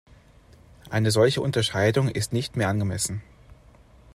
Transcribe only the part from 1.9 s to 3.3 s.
ist nicht mehr angemessen.